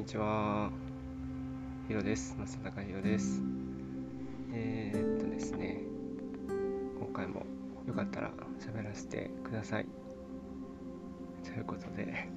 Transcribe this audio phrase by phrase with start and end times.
[0.00, 0.70] にちは。
[1.86, 2.34] ひろです。
[2.38, 3.42] 正隆ひろです。
[4.54, 5.82] えー、っとですね、
[6.98, 7.44] 今回も
[7.86, 9.86] よかったら喋らせてください。
[11.44, 12.30] ということで、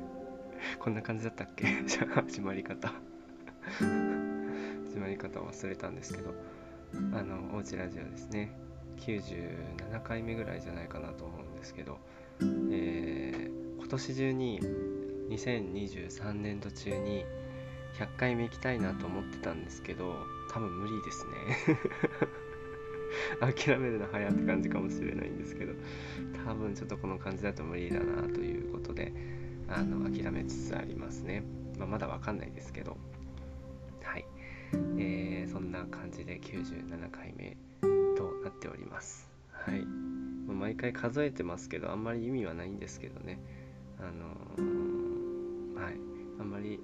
[0.80, 1.66] こんな感じだったっけ？
[2.24, 2.90] 始まり方。
[4.88, 6.32] 始まり方を忘れたんですけど、
[7.12, 8.58] あの、おうちラジオですね。
[8.96, 11.98] 97回目ぐらいじゃないかなと思うんですけど、
[12.40, 14.60] えー、今年中に
[15.28, 17.24] 2023年度中に
[17.98, 20.14] 100回目行きたいなと思ってたんですけど
[20.50, 21.78] 多分無理ですね。
[23.40, 25.72] 諦めるの早って感じかもしれないんですけど
[26.44, 29.12] 多分ちょっとこの感じだと無理だなということで
[29.68, 31.42] あの諦めつつありますね、
[31.78, 32.96] まあ、まだわかんないですけど。
[34.02, 34.24] はい、
[34.98, 37.56] えー、そんな感じで97回目
[38.16, 39.30] となっております。
[39.50, 39.84] はい。
[40.46, 43.40] 毎回数えてますけどあんまり意味はないんですけどね。
[43.98, 44.95] あのー、
[45.76, 45.94] はい。
[46.38, 46.80] あんまり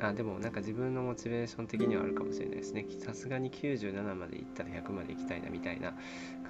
[0.00, 2.86] あでもなんか自分のモチベーション的にはあるかもしれないですね。
[2.98, 5.94] さすがに97までいったら100まで行きたいなみたいな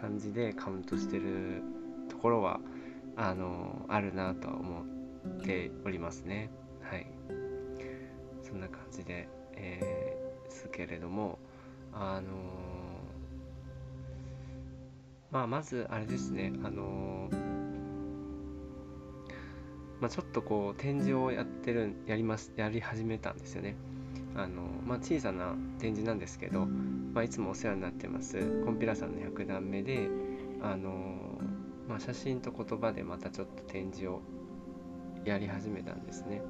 [0.00, 1.62] 感じでカウントしてる
[2.08, 2.60] ところは
[3.16, 4.84] あの、あるなとは思っ
[5.44, 6.50] ておりますね。
[6.82, 7.06] はい。
[8.42, 11.38] そんな感じで、えー、すけれども
[11.92, 12.24] あのー、
[15.30, 16.52] まあまずあれですね。
[16.62, 17.28] あの
[20.00, 23.76] まあ、ちょっとこう展示をやってるやりますやり始めたんですよね。
[24.36, 30.08] あのまあ、小さな展示なんですけど、まあ、いつもお世話になってますコンピラさんの100段目で
[30.60, 31.38] あの、
[31.88, 34.22] まあ、写真と言葉でまたちょっと展示を
[35.24, 36.42] やり始めたんですね。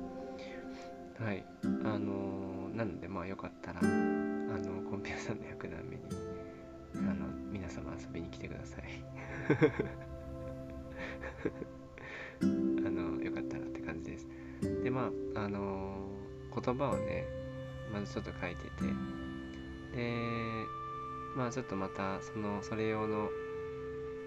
[1.19, 1.45] はい
[1.85, 6.03] あのなのでまあよかったらあのコンピラさんの100段目に
[6.97, 8.85] あの皆様遊びに来てください。
[14.05, 14.29] じです。
[14.83, 15.97] でまああの
[16.55, 17.25] 言葉をね
[17.93, 18.71] まずちょっと書いてて
[19.97, 20.25] で
[21.37, 23.29] まあちょっとまたそのそれ用の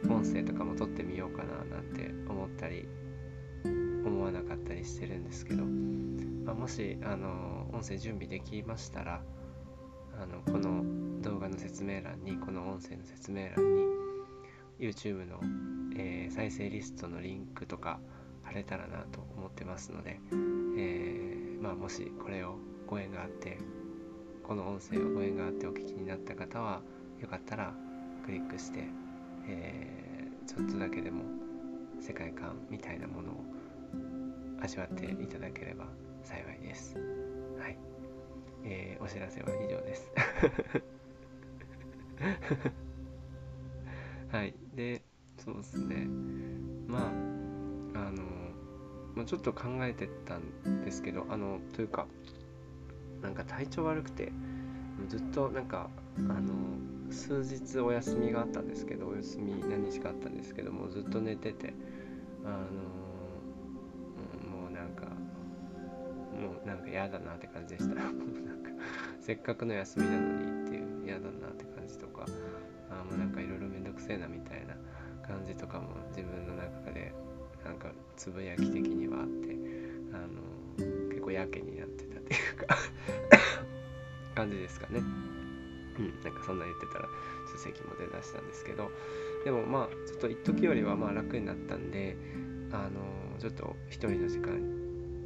[0.10, 2.88] 音声とかも撮ってみようかななんて思ったり
[3.66, 5.64] 思わなかったりしてるんですけど、
[6.46, 9.22] まあ、もしあの音声準備できましたら
[10.22, 13.84] あのこの動画の説明欄にこの音声の説明欄に
[14.80, 15.40] YouTube の、
[15.98, 18.00] えー、再生リストのリンクとか
[18.48, 20.20] 貼れたらなと思ってますので、
[20.78, 22.56] えー、まあ、もしこれを
[22.88, 23.58] ご縁があって
[24.44, 26.82] この音声をご縁があってお聞きになった方は
[27.20, 27.74] よかったら
[28.26, 28.86] クリックして、
[29.48, 31.24] えー、ちょっとだけでも
[32.00, 33.44] 世界観みたいなものを
[34.62, 35.86] 味わっていただければ
[36.24, 36.96] 幸いです。
[37.60, 37.78] はい。
[38.64, 40.12] えー、お知らせは以上です。
[44.32, 44.54] はい。
[44.76, 45.02] で、
[45.38, 46.08] そうですね。
[46.88, 47.12] ま
[47.96, 48.24] あ、あの、
[49.18, 52.06] まあ、ちょっと考えてたんですけど、あの、というか、
[53.24, 54.32] なんか体調悪くて、
[55.10, 56.54] ずっとなんか、あの、
[57.10, 61.74] 数日お休みがあったんですけど、お休み何日かあったんですけども、ずっと寝てて、
[62.46, 62.58] あの、
[64.48, 65.08] もうなんか、
[66.40, 67.96] もうなんか嫌だなって感じでした。
[67.98, 68.70] なんか、
[69.20, 72.24] せっかくの休みなのにっていう嫌だなって感じとか、
[72.92, 74.76] あもうなんかいろいろめんどくせえなみたいな
[75.26, 77.14] 感じとかも自分の中で
[77.64, 79.56] なんかつぶやき的にはあって
[80.14, 82.78] あの結構やけになってたっていうか
[84.36, 85.00] 感じですかね。
[85.00, 87.10] うんなんかそんな言ってたら
[87.52, 88.92] 書籍も出だしたんですけど
[89.44, 92.16] でもまあちょっと一時よりはまあ楽になったんで
[92.72, 93.02] あの
[93.40, 94.60] ちょっと一人の時間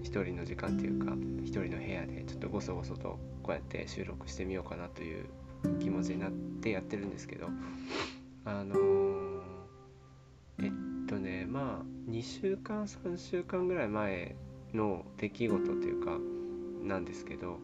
[0.01, 1.13] 一人の時間っていうか
[1.43, 5.25] 一人の部屋でちょっとごそごそとこうやって収録してみようかなという
[5.79, 6.31] 気持ちになっ
[6.61, 7.47] てやってるんですけど
[8.45, 9.40] あのー、
[11.21, 14.35] ねまあ2週間3週間ぐらい前
[14.73, 16.17] の出来事というか
[16.83, 17.59] なんですけど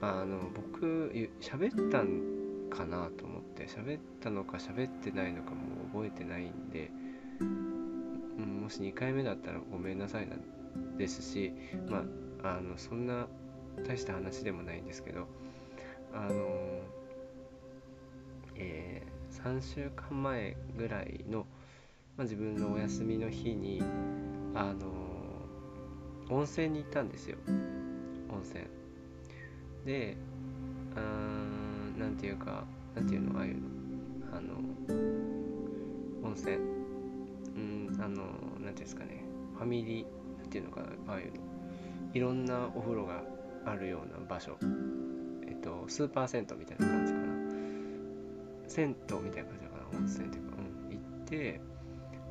[0.00, 1.10] あの僕
[1.40, 5.56] 喋ったんかなと思って喋ったのか喋ってないのかも
[5.92, 6.90] 覚えてないんで、
[7.40, 11.52] うん、もし2回目だったらごめんなさいなんですし
[11.88, 12.04] ま
[12.42, 13.26] ああのそんな
[13.86, 15.26] 大した話でもないんですけど
[16.12, 16.96] あの
[18.58, 21.46] えー、3週間前ぐらいの、
[22.16, 23.82] まあ、自分のお休みの日に
[24.54, 24.86] あの
[26.30, 27.36] 温泉に行ったんですよ。
[28.30, 28.64] 温泉。
[29.84, 30.16] で
[30.96, 31.00] あ
[31.98, 32.64] なんていうか
[32.94, 33.60] なんていうのああいうの。
[34.32, 34.54] あの
[36.22, 36.56] 温泉。
[36.56, 39.22] うんあのなんていうんですかね。
[39.56, 41.32] ファミリーなんていうのかなああいうの。
[42.14, 43.22] いろんなお風呂が
[43.66, 44.56] あるような場所。
[45.46, 47.26] えっとスーパー銭湯みたいな感じかな。
[48.68, 51.60] 銭湯みたいな感じから温泉っていうか、うん、行って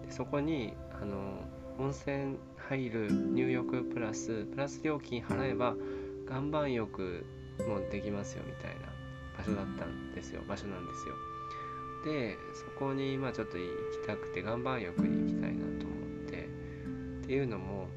[0.05, 1.41] でそこにあの
[1.77, 2.37] 温泉
[2.69, 5.75] 入る入浴プラスプラス料金払えば
[6.27, 7.25] 岩盤浴
[7.67, 8.87] もできますよみたいな
[9.37, 10.41] 場所だったんですよ。
[10.47, 11.15] 場所なんですよ。
[12.05, 13.65] でそこにまあちょっと行
[14.03, 16.49] きたくて岩盤浴に行きたいなと思って
[17.23, 17.87] っていうのも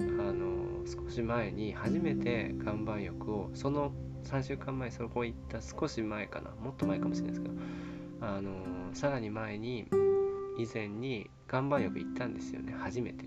[0.00, 0.02] あ
[0.32, 3.92] の少し前に初めて岩盤浴をその
[4.24, 6.50] 3週間前そこ行った少し前かな。
[6.60, 7.54] もっと前かもしれないですけど
[8.20, 8.50] あの
[8.94, 9.86] さらに前に
[10.58, 12.74] 以前に岩盤浴行ったんですよね。
[12.78, 13.24] 初めて。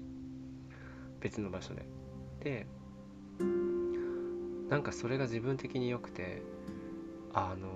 [1.20, 1.86] 別の場所で。
[2.42, 2.68] で
[4.70, 6.42] なんかそれが自分的に良くて
[7.34, 7.68] あの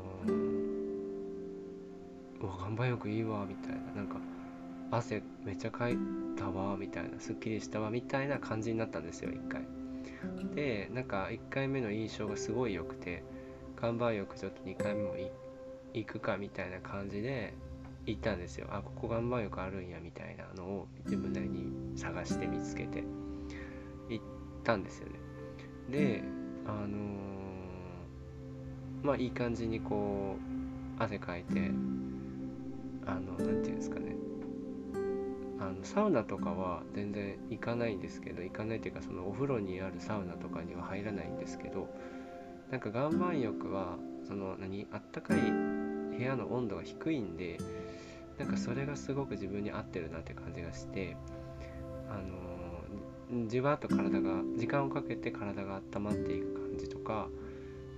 [2.39, 3.77] うわ岩盤浴いいわみたいな。
[3.93, 4.17] なんか
[4.91, 5.97] 汗めっちゃかい
[6.37, 7.19] たわみたいな。
[7.19, 9.65] すっきりしたわみたいな感じになったんですよ1回。
[10.55, 13.23] でなんか1回目の印象がすごい良くて
[13.81, 15.15] 岩盤浴ちょっと2回目も
[15.93, 17.53] 行くかみたいな感じで
[18.05, 18.67] 行ったんですよ。
[18.69, 23.03] あここ岩盤浴あるんやみたいなのを自分なりに探して見つけて
[24.09, 24.25] 行っ
[24.63, 25.19] たんですよね。
[25.89, 26.23] で
[26.65, 26.89] あのー、
[29.03, 30.37] まあいい感じにこ
[30.99, 31.71] う汗かいて
[33.05, 34.15] あの何て言うんですかね。
[35.59, 41.87] あのサウナとかは全然行かないんですけど行かないっていうかそのお風呂にあるサウナとかには入らないんですけど
[42.69, 43.95] なんか岩盤浴は
[44.27, 47.59] その何あったかい部屋の温度が低いんで
[48.37, 51.15] なんかそれがすごく自分に合ってるなって感じがして
[52.09, 52.17] あ
[53.31, 57.27] のじわっと体が時間をかけて体が温まっていく感じとか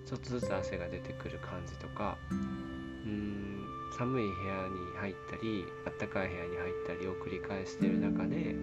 [0.05, 3.65] ちょっとずつ汗が出てくる感じとかうん
[3.97, 8.55] 寒い部屋に入ったりあったかい部屋に入ったりを繰り返してる中で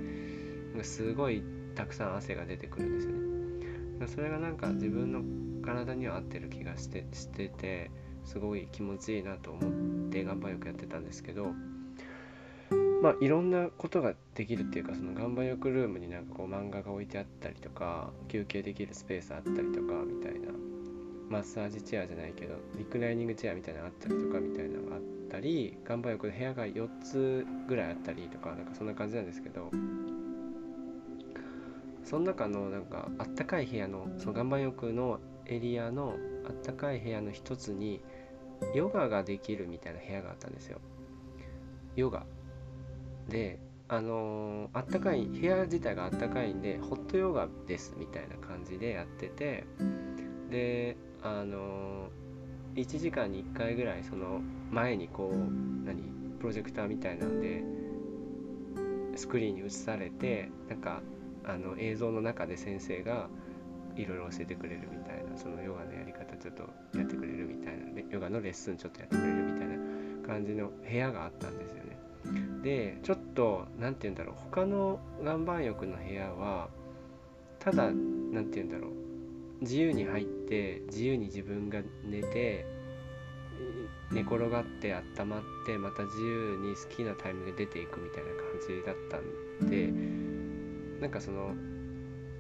[0.82, 1.42] すごい
[1.74, 4.08] たくさん汗が出てくるんですよね。
[4.08, 5.22] それがなんか自分の
[5.64, 7.90] 体には合ってる気がしてしてて
[8.24, 11.52] すごい気持ちいいなと思って岩盤浴やってたんですけど
[13.02, 20.52] まあいろんなことができるっていうかその岩盤浴ルームになんかこう漫画が置いてあったりとか休憩できるスペースあったりとかみたいな
[21.28, 29.70] マッサージチェアじゃないけどリクライニングチェアみたいなのあったりとかみたいなのがあったり岩盤浴で部屋が4つぐらいあったりとかなんかそんな感じなんですけど
[32.04, 36.16] その中のなんかあったかい部屋のその岩盤浴のエリアの
[36.46, 38.00] あったかい部屋の一つに
[38.74, 40.80] ヨガができるみたいな部屋があったんですよ。
[41.96, 42.24] ヨガ。
[43.28, 49.64] であのー、あったかい部屋自体があったかいんでホットヨガですみたいな感じでやってて
[50.50, 52.08] であの
[52.74, 56.02] 1時間に1回ぐらいその前にこう何
[56.38, 57.62] プロジェクターみたいなんで
[59.16, 61.02] スクリーンに映されてなんか
[61.44, 63.28] あの映像の中で先生が
[63.96, 66.01] いろいろ教えてくれるみたいなそのヨガのや
[66.42, 69.76] ちょっとやってくれるみたいなヨガのレッスンちょっとやってくれるみたいな
[70.26, 72.62] 感じの部屋があったんですよね。
[72.62, 76.68] でちょっと何て言うんだろう他の岩盤浴の部屋は
[77.58, 77.90] ただ
[78.32, 78.92] 何て言うんだろう
[79.60, 82.66] 自由に入って自由に自分が寝て
[84.10, 91.54] 寝転がって温まってまた自由に好きなタイミングで出ていくみたいな感じだったんでなんかその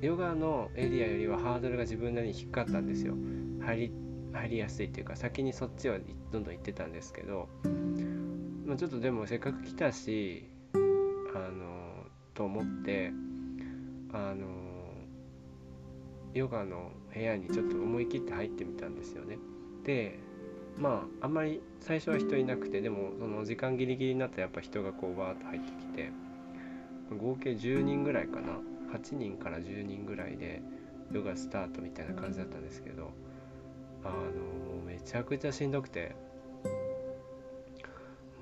[0.00, 3.14] ヨガのエリアよりはハードルが自分なりに低かったんですよ
[3.64, 3.92] 入り
[4.32, 5.98] 入りやすいっていうか先にそっちは
[6.32, 7.48] どんどん行ってたんですけど、
[8.64, 10.78] まあ、ちょっとでもせっかく来たしあ
[11.50, 13.12] のと思って
[14.12, 14.46] あの
[16.34, 19.38] ヨガの部屋にちょっと思い切って入ってみたんですよね。
[19.84, 20.18] で
[20.78, 26.10] まああんまり最初は人いなくてでもその時間ギリギリになったらやっぱ人がこうバーッと入ってきて
[27.10, 28.54] 合計10人ぐらいかな
[28.94, 30.62] 8人から10人ぐらいで
[31.12, 33.10] ヨガスタートみたいな感じだったんですけど
[34.04, 36.14] あのめちゃくちゃしんどくて。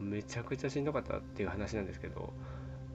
[0.00, 2.32] めちゃくちゃしんどかったっていう話なんですけど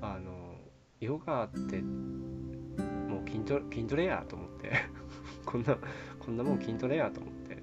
[0.02, 0.56] あの
[1.00, 4.72] ヨガってもう筋トレ筋トレやと思って。
[5.46, 5.78] こんな
[6.20, 7.62] こんなもん筋トレやと思って。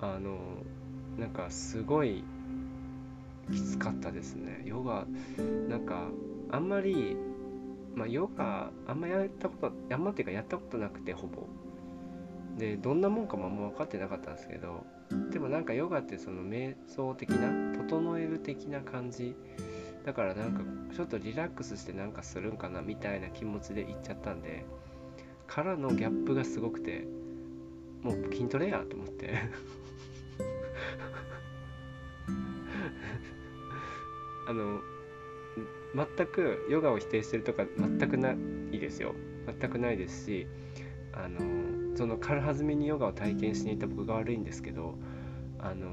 [0.00, 0.38] あの
[1.18, 2.24] なんかすごい
[3.52, 4.62] きつかったですね。
[4.64, 5.06] ヨガ
[5.68, 6.08] なんか
[6.50, 7.16] あんまり
[7.94, 11.46] まあヨガあんまやったことあんまっていうかやったことなくてほぼ。
[12.56, 14.84] でどんなもんかもあんま分かってなかったんですけど
[15.30, 19.34] でもなんかヨガってその瞑想的な整える的な感じ。
[20.04, 20.62] だからなんか
[20.94, 24.64] ちょっとリラックスしてなんかするんかなみたいな気持ちで行っちゃったんで
[25.48, 27.08] からのギャップがすごくて
[28.02, 29.34] もう筋トレやと思って。
[34.48, 34.80] あの
[36.16, 38.36] 全くヨガを否定してるとか全くな
[38.70, 39.16] いですよ。
[39.58, 40.46] 全くないですし
[41.12, 44.94] あのその軽はずみにヨガを体験しに行った僕が悪いんですけど
[45.58, 45.88] あの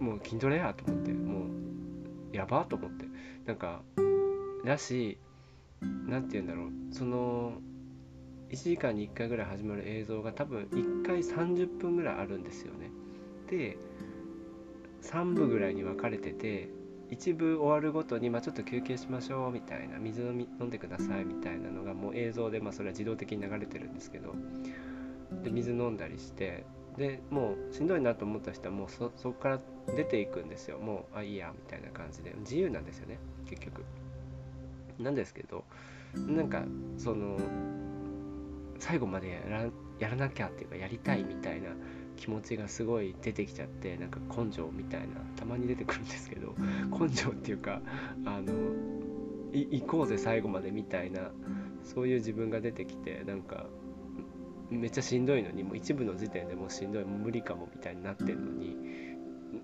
[0.00, 1.46] もう筋トレやと思っても
[2.32, 3.06] うやばと思って。
[3.46, 3.82] なんか
[4.64, 5.18] だし
[6.06, 6.94] 何て言うんだろう。
[6.94, 7.54] その
[8.50, 12.90] 1時間に1回ぐらい始まる映像が多分1回30分ぐらいあるんですよね。
[13.50, 13.78] で
[15.02, 16.68] 3部ぐらいに分かれてて
[17.12, 24.34] 1部終わるごとに、まあ、ちょっと休憩しましょうみたいな水飲み飲んでくださいみたいなのがもう映像で、まあ、それは自動的に流れてるんですけど
[25.44, 26.64] で水飲んだりして
[26.96, 29.60] でもうしんどいなと思った人はもうそこから
[29.94, 30.78] 出ていくんですよ。
[30.78, 32.34] もうあいいやみたいな感じで。
[32.40, 33.82] 自由なんですよね結局。
[34.98, 35.64] なんですけど
[36.14, 36.62] なんか
[36.98, 37.38] その
[38.78, 41.70] 最後までやらやらなきゃっていうかやりたいみたいな
[42.16, 46.54] 気持ちがすごい出てきちゃってなんか根性みたいなたまに出てくるんですけど
[46.90, 47.80] 根性っていうか
[48.24, 48.52] あの
[49.52, 51.30] 行こうぜ最後までみたいな
[51.84, 53.66] そういう自分が出てきてなんか
[54.70, 58.76] めっちゃしんどいのにもう一部の時点でもうしんどい無理かもみたいになってるのに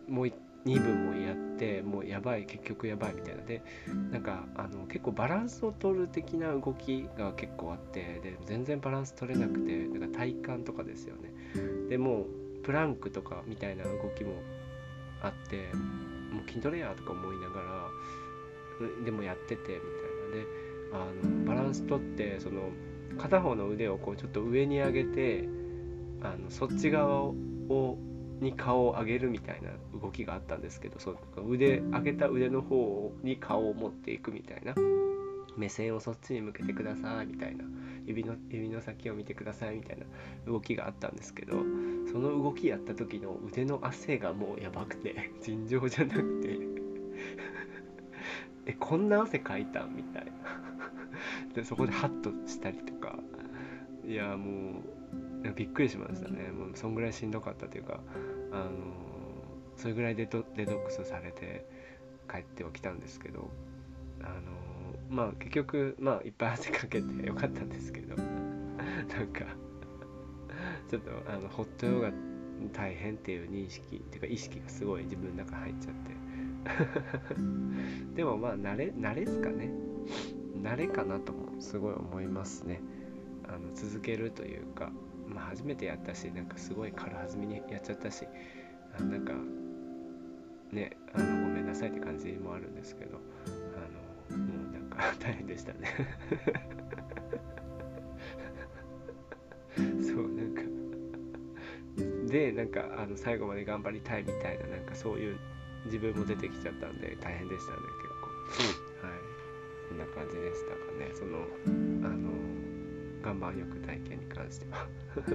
[0.09, 0.33] もう
[0.67, 3.43] 2分もやってもうやばい結局やばいみたいな。
[3.43, 3.62] で
[4.11, 11.33] なんかあの結構バランスを取る的な動きが結構あってで全然バランス取れなくてなんか体幹とかですよね
[11.88, 12.26] でも
[12.62, 14.33] プランクとかみたいな動きも
[15.23, 15.68] あって
[16.33, 19.78] もう筋トレやとか思いながらでもやっててみたいな。
[20.35, 22.71] であのバランス取ってその
[23.18, 25.49] 片方の腕をこうちょっと上に上げて
[26.23, 27.35] あのそっち側を
[28.40, 31.18] に顔を上げるみたいな動きがあったんですけどそう
[31.52, 34.75] 腕上げた腕の方に顔を持っていくみたいな。
[35.59, 37.65] 目線をそっちに向けてくださいみたいな
[38.07, 40.07] 指の指の先を見てくださいみたいな
[40.50, 41.57] 動きがあったんですけど
[42.11, 46.79] その動きやった時の腕の汗がもうやばくて尋常じゃなくて。
[48.69, 50.33] えこんな汗かいたみたいな。
[51.55, 53.19] でそこでハッとしたりとか。
[54.07, 54.81] いやも
[55.45, 56.50] うびっくりしましたね。
[56.50, 58.00] もうそんぐらいしんどかったというか
[58.53, 58.71] あの
[59.77, 61.67] それぐらいデトデトックスされて
[62.31, 63.50] 帰ってはきたんですけど
[64.23, 64.67] あの
[65.09, 68.17] まあ結局まあいっぱい汗かけてよかったんですけど。
[69.09, 69.45] なんか
[70.88, 72.12] ちょっとあのホットヨガ
[72.73, 76.19] 大変っていう認識っていうか意識がすごい自分の中入っちゃって。
[78.15, 79.71] でもまあ慣れ慣れですかね。
[80.62, 82.81] 慣れかなともすごい思いますね。
[83.49, 84.91] あの続けるというか、
[85.27, 88.27] まあ、初めてやったしなんかすごい軽はずみにやっちゃったし
[88.99, 89.33] あなんか
[90.71, 93.19] ねあのごめんなさいって感じもあるんですけど
[94.31, 94.58] あのう
[95.21, 95.88] 大変でしたね。
[99.76, 99.83] そ
[100.21, 100.62] うなんか。
[102.28, 105.38] でなんかあの最後まで頑張りたいみたいななんかそういう
[105.87, 108.62] 自分も出てきちゃったんで大変でしたね結
[109.00, 109.07] 構。
[109.07, 109.19] はい。
[109.88, 111.11] そんな感じでしたかね。
[111.14, 111.38] その
[112.07, 112.31] あの
[113.23, 114.87] 岩盤浴体験に関しては。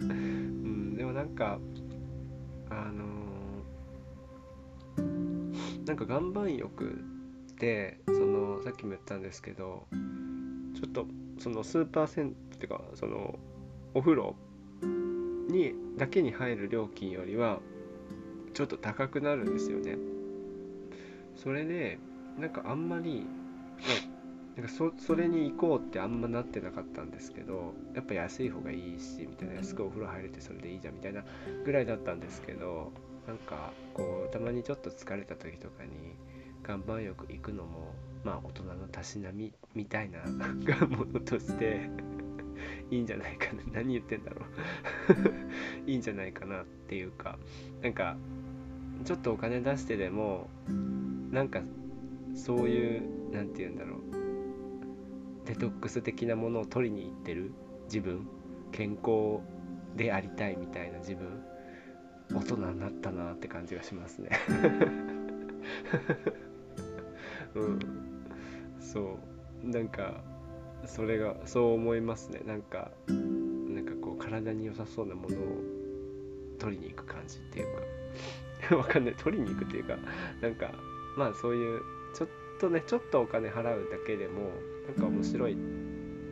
[0.00, 1.58] うんでもなんか
[2.68, 3.04] あの
[5.86, 7.15] なんか岩盤浴
[7.56, 9.86] ってそのさっきも言ったんですけど
[10.74, 11.06] ちょっと
[11.38, 13.38] そのスーパー銭湯っていうかその
[13.94, 14.36] お風呂
[15.48, 17.60] にだけに入る料金よりは
[18.52, 19.96] ちょっと高くなるんですよね。
[21.34, 21.98] それで
[22.38, 23.26] なんかあんまり
[24.56, 31.24] なんかそそれに行こうってあんまなってなかったんですけどやっぱ安い方がいいしみたいな安くお風呂入れてそれでいいじゃんみたいな
[31.64, 32.92] ぐらいだったんですけど
[33.26, 35.90] なんかこうたまにちょっと疲れた時とかに
[36.66, 37.94] 岩盤浴行くのも
[38.24, 40.20] まあ大人のたしなみみたいな
[40.86, 41.88] ものとして
[42.90, 43.62] いいんじゃないかな。
[43.72, 44.42] 何言ってんだろ
[45.86, 45.90] う。
[45.90, 47.38] いいんじゃないかなっていうか
[47.82, 48.16] なんか
[49.04, 50.48] ちょっとお金出してでも
[51.30, 51.60] なんか
[52.34, 54.00] そういう何て言うんだろう。
[55.46, 57.52] デトックス的なものを取りに行ってる
[57.84, 58.26] 自分。
[58.72, 59.38] 健康
[59.96, 61.28] でありたいみたいな自分。
[62.34, 64.30] 大人になったなって感じがしますね。
[67.60, 67.78] うん。
[68.78, 69.18] そ
[69.64, 69.68] う。
[69.68, 70.22] なんか
[70.84, 72.40] それがそう思いますね。
[72.46, 75.40] なんかなんかこう体に良さそうなものを
[76.58, 77.66] 取りに行く感じっていう
[78.68, 78.76] か。
[78.76, 79.14] わかんない。
[79.14, 79.96] 取りに行くっていうか
[80.40, 80.72] なんか
[81.16, 81.80] まあそういう
[82.14, 82.28] ちょっ
[82.60, 84.50] とねちょっとお金払うだけでも
[84.86, 85.56] なんか面白い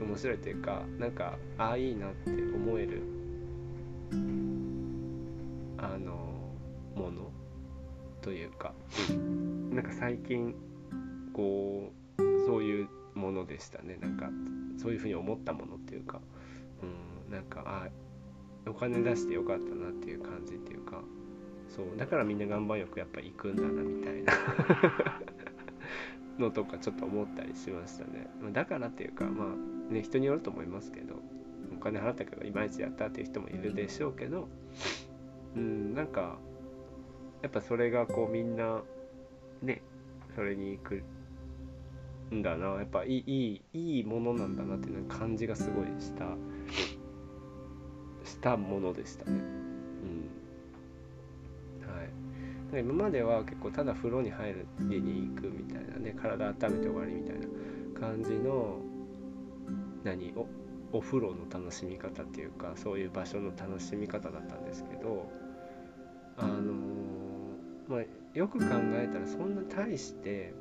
[0.00, 3.02] 面白いというかなんかああいいなって思える
[5.78, 6.54] あの
[6.94, 7.30] もの
[8.20, 8.74] というか。
[9.74, 10.54] なんか最近
[11.34, 13.98] こうそういうものでしたね。
[14.00, 14.30] なんか
[14.78, 16.20] そういうふうに思ったものっていうか。
[16.82, 17.88] うんなんかあ
[18.66, 21.02] お金出してよかったなっていう感じっていうか。
[21.68, 24.32] そうだからみんな岩盤浴やっぱ行くんだなみたいな。
[26.38, 28.28] のとかちょっと思ったりしましたね。
[28.52, 31.16] だからっていうかまあね人によると思いますけど
[31.76, 34.48] お金払ったけどいまいちやったっていう人もいるでしょうけど
[35.56, 36.38] うんなんか
[37.42, 38.82] やっぱそれがこうみんな
[39.62, 39.82] ね
[40.34, 41.02] それに行く
[42.34, 46.36] んだなやっぱいいいいものなんだなっていう感じがすごいした
[48.24, 49.32] したものでしたね。
[49.32, 50.28] うん
[52.74, 57.46] はい、今までは結構ただ風呂に入りに行くみたいなね体温めて終わりみたいな
[58.00, 58.80] 感じの
[60.02, 60.46] 何お
[60.98, 65.28] お風呂の楽しみ方っていうかそういう場所の楽しみ方だったんですけど
[66.36, 66.64] あのー、
[67.88, 68.00] まあ
[68.38, 70.52] よく考えたらそんな大して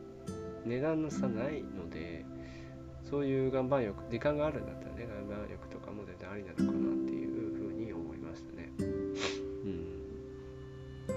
[0.65, 2.25] 値段の差ないので
[3.09, 6.73] そういう岩盤浴時間があるんだったらね岩盤浴とかも全然ありなのかなっ
[7.05, 8.71] ていうふうに思いましたね。
[8.79, 8.87] うん
[11.07, 11.15] は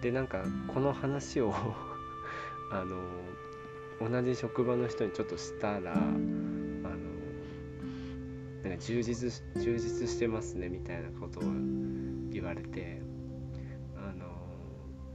[0.00, 1.54] い、でなんかこの話を
[2.72, 5.94] あの同じ職場の人にちょっとしたら
[8.62, 11.42] なんか充実充実してますねみたいなことを
[12.30, 13.00] 言われて
[13.96, 14.26] あの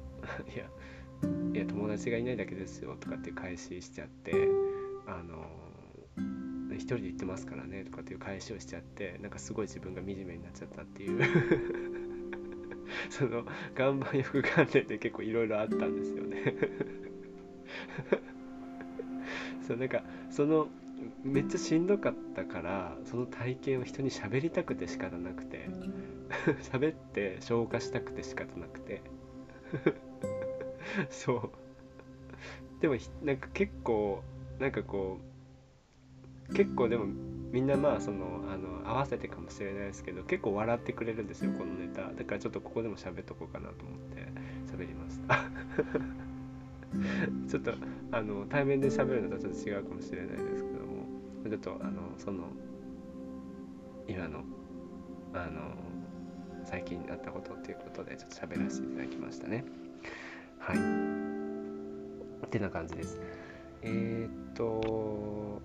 [0.52, 0.70] いや
[1.56, 4.34] いや友達がいないだけですよとかって返ししちゃって
[5.08, 5.46] あの
[6.74, 11.22] 一人で行ってますからねとかっていう返しをしちゃってなんかすごい自分が惨めになっちゃったっていう。
[13.10, 13.46] その
[13.78, 16.56] 岩盤浴関連で結構いろいろあったんですよね。
[19.66, 20.68] そうなんかその
[21.24, 25.70] めっちゃしんどかったからその体験を人に喋りたくて仕方なくて。
[26.70, 29.02] 喋って消化したくて仕方なくて。
[31.10, 31.52] そう。
[32.82, 34.24] でもなんか結構
[34.60, 35.20] なんかこ
[36.50, 37.06] う結構でも
[37.52, 42.12] みんなまあそのあの合わせてかもしれないですけど結構笑ってくれるんですよこのネタ。
[42.14, 44.28] だからちょっとここでも喋っとこうかなと思って
[44.72, 45.46] 喋りました
[47.50, 47.74] ちょっと
[48.12, 51.06] あの対面で喋るのとちょっと違うかもしれないですけども
[51.50, 52.50] ちょっとあのその
[54.08, 54.44] 今の
[55.34, 55.76] あの
[56.64, 59.66] 最近あったことっていうことでちょっと喋らせていただきましたね。
[60.66, 60.78] はい。
[62.48, 63.22] ってな感じです。
[63.84, 65.62] えー、っと、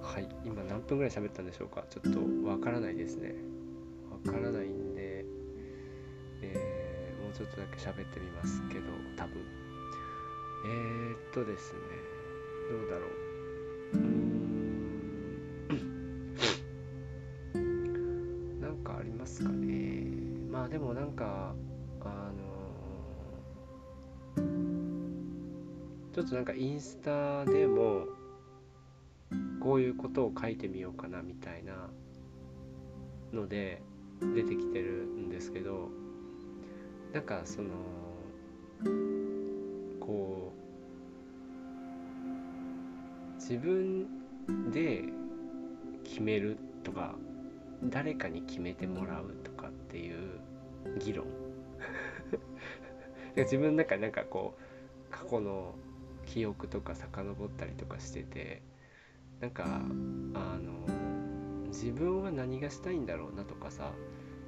[0.00, 1.84] はい、今何分ぐらい喋ったんでしょうか？
[1.90, 2.18] ちょっと
[2.48, 3.34] わからないですね。
[4.10, 5.26] わからないんで、
[6.40, 8.84] えー、もうちょっとだけ喋ってみますけど、
[9.18, 9.42] 多分。
[10.64, 11.80] えー、っとですね、
[12.70, 13.06] どうだろ
[13.92, 13.98] う。
[13.98, 13.98] う
[17.58, 18.60] ん。
[18.62, 20.06] なんかありますかね。
[20.50, 21.54] まあでもなんか、
[26.16, 28.06] ちょっとなんかインスタでも
[29.60, 31.90] こういうことを書いてみようかなみたいな
[33.34, 33.82] ので
[34.34, 35.90] 出てきてるんですけど
[37.12, 37.68] なんかその
[40.00, 40.54] こ
[43.34, 44.06] う自分
[44.72, 45.02] で
[46.02, 47.14] 決めるとか
[47.90, 50.40] 誰かに決めてもらうとかっていう
[50.98, 51.26] 議論。
[53.36, 55.74] 自分の中でなんかこう過去の
[56.26, 58.62] 記憶とか遡ったりとかしてて
[59.40, 59.68] なんかあ
[60.58, 60.86] の
[61.68, 63.92] 自分は何がしたいんだろうなとかさ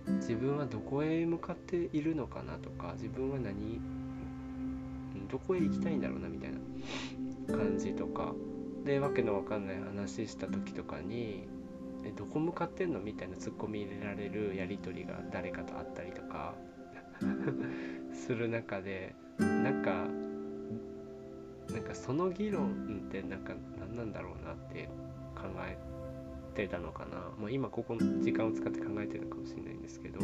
[0.07, 3.81] 自分はどこへ向かっているのかなとか自分は何
[5.31, 8.33] どこへ行きたいんだろうなみたいな感じとか
[8.85, 11.47] でわけのわかんない話した時とかに
[12.05, 16.55] えどこ向かってんのみたいなツッコミ入れられるやり取りが誰かとあったりとか
[18.15, 20.07] する中でなんか
[21.73, 24.89] なんかその議論ってなんか何なんだろうなって
[25.35, 25.79] 考え
[26.55, 30.21] てたのかな、まあ、今ここの時間を使って考えてるのかもしれないんですけど。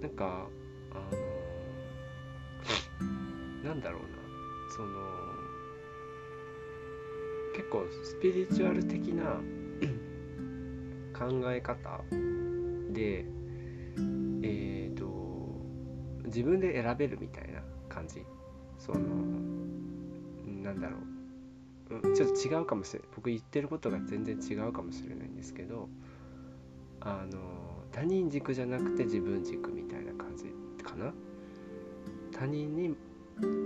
[0.00, 0.48] なんか
[0.92, 0.94] あ
[3.62, 4.08] のなんだろうな。
[4.74, 4.88] その
[7.54, 9.40] 結構スピリチュアル的な
[11.18, 12.02] 考え方
[12.92, 13.26] で
[14.42, 15.04] えっ、ー、と
[16.26, 18.24] 自分で選べるみたいな感じ。
[18.78, 19.49] その
[20.70, 20.96] なんだろ
[21.90, 23.08] う、うん、ちょっと違うかもしれない。
[23.16, 25.88] 僕言ってることが全然違うかもしれないんですけど
[27.00, 27.38] あの
[27.92, 30.44] 他人軸じゃなくて自分軸みたいな感じ
[30.82, 31.12] かな。
[32.32, 32.96] 他人に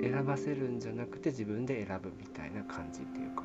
[0.00, 3.44] 選ばせるんじゃなくて自分で選ぶみたいな感じっていうか。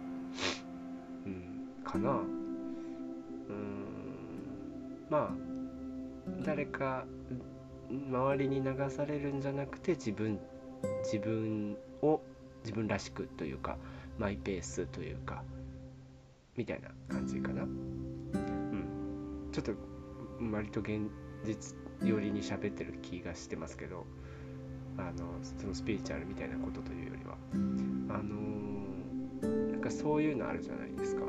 [1.26, 2.12] うんかな。
[2.12, 2.14] う
[3.52, 3.86] ん
[5.10, 5.32] まあ
[6.46, 7.06] 誰か
[7.90, 10.40] 周りに流されるんじゃなくて自分
[11.04, 12.22] 自分を
[12.64, 13.78] 自分らしくというか
[14.18, 15.44] マイペースというか
[16.56, 17.64] みたいな感じかな。
[17.64, 19.50] うん。
[19.52, 19.72] ちょっと
[20.52, 21.10] 割と現
[21.46, 24.06] 実寄りに喋ってる気がしてますけど
[24.98, 27.38] あのそのスピリチュアルみたいなことというよりは。
[28.10, 31.22] あのー、なんかそういうのあるじゃないですか。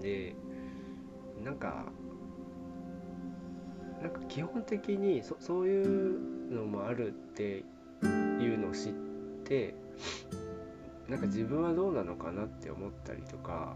[0.00, 0.34] で
[1.44, 1.84] なんか
[4.00, 7.64] なんか基本的にそそういうのもあるって
[8.02, 9.07] いうのを知って
[9.48, 9.74] て
[11.08, 13.74] なんか自分はどうなのかなって思ったりとか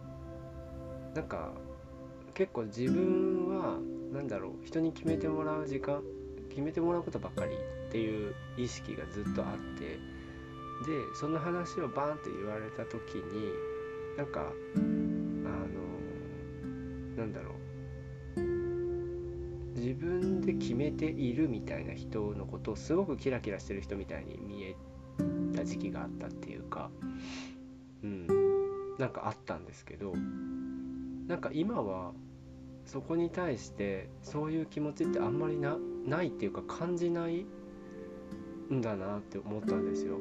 [1.15, 1.51] なんか
[2.35, 3.79] 結構自分は
[4.13, 6.03] 何だろう人に決めてもらう時間
[6.51, 7.53] 決めてもらうことばっかり
[7.89, 9.99] っていう意識がずっとあってで
[11.15, 13.51] その話をバーンって言われた時に
[14.17, 14.85] なんかあの
[17.17, 17.53] なんだろ
[18.37, 18.41] う
[19.75, 24.77] 自分で決めているみたいな人のことをすごくキラキラしてる人みたいに見え
[25.55, 26.91] た時期があったっていうか
[28.03, 28.27] うん
[28.99, 30.15] なんかあったんですけど
[31.27, 32.13] なんか今は
[32.85, 37.47] そこに対してそういう気持ちってあんまりなないっていうか感じない
[38.73, 40.19] んだなって思ったんですよ。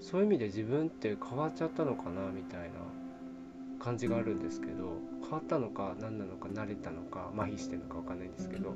[0.00, 8.74] そういう意味で自分って変わっちゃったのかなみたいな感じがあるんですけど変わったのか何なのか慣れたのか麻痺してるのか分かんないんですけど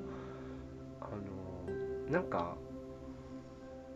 [1.01, 2.57] あのなんか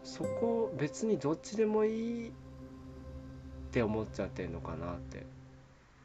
[0.07, 2.33] そこ別にどっちでもいいっ
[3.71, 5.27] て思っちゃってるのかなって。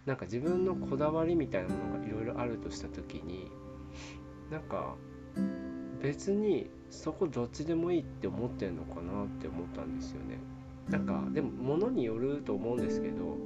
[0.06, 3.52] なんか自分のこだわりみたいなものがいろいろあるとした時に
[4.50, 4.96] なんか
[6.02, 10.40] 別にそこどっちでもいいって思ってんのかなって思ったんですよね。
[10.90, 13.38] なんかでも物によると思うんですけど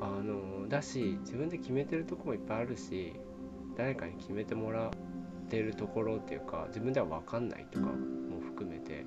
[0.00, 3.12] あのだし自分で決めてるとこもいっぱいあるし
[3.76, 4.90] 誰かに決めてもらっ
[5.50, 9.04] てるところっていうか自分では分かんないとかも含めて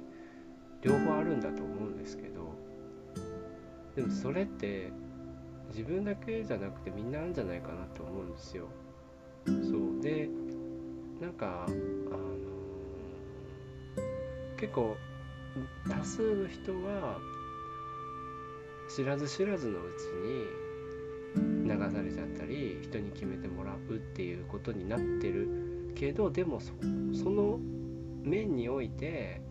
[0.82, 2.54] 両方あるんだと思うんですけど
[3.96, 4.92] でもそれって
[5.70, 8.68] 自分だけじゃなくてみんなあるんじゃないかなと思うんですよ。
[9.46, 10.30] そうで
[11.22, 11.76] なんかあの
[14.58, 14.96] 結構
[15.90, 17.18] 多数の人は
[18.90, 20.04] 知らず知らずのうち
[21.36, 26.74] に流されちゃったり人に決めてもらうっていうことになってるけどでもそ
[27.30, 27.60] の
[28.24, 29.42] 面において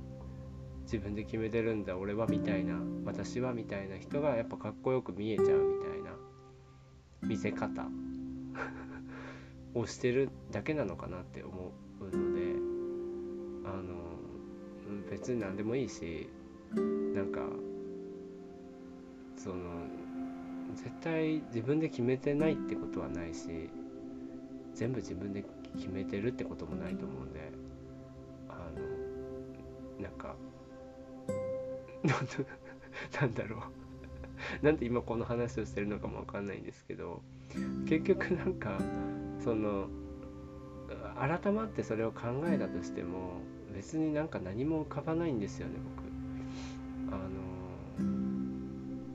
[0.90, 5.52] 自分で決めてるんだ俺はみたいな私はみたいな人がやっぱかっこよく見えちゃうみ
[5.84, 6.12] たいな
[7.22, 7.86] 見せ方。
[9.74, 12.40] をしてるだけなのかなって思うので
[13.64, 13.94] あの
[15.10, 16.28] 別に何でもいいし
[17.14, 17.40] なんか
[19.36, 19.56] その
[20.74, 23.70] 絶対自分で決めてないってことはないし
[24.74, 25.44] 全部自分で
[25.76, 27.47] 決めてるってこともないと思うんで
[33.20, 33.56] なんだろ
[34.62, 34.64] う。
[34.64, 37.22] なんで今この話をしてるのかもわかんないんですけど
[37.86, 38.78] 結局なんか
[39.40, 39.88] その
[41.16, 43.40] 改まってそれを考えたとしても
[43.74, 47.14] 別になんか何も浮かばないんですよね僕。
[47.14, 47.28] あの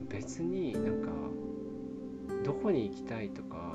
[0.08, 1.10] 別になんか
[2.44, 3.74] どこに行きたいとか